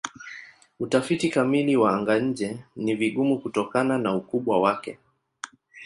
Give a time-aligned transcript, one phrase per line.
[0.79, 4.97] Utafiti kamili wa anga-nje ni vigumu kutokana na ukubwa wake.